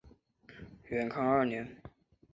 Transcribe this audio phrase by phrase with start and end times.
[0.89, 1.79] 元康二年。